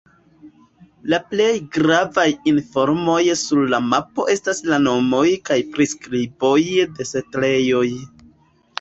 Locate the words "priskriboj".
5.77-6.59